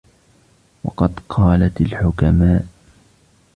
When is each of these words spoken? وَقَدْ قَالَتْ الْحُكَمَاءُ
وَقَدْ 0.83 1.13
قَالَتْ 1.29 1.81
الْحُكَمَاءُ 1.81 2.63